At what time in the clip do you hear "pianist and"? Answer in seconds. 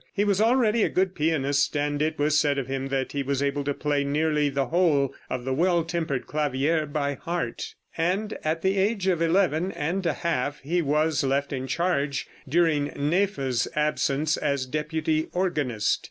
1.13-2.01